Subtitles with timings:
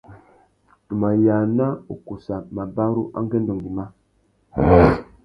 [0.85, 3.85] Tu mà yāna ukussa mabarú angüêndô ngüimá.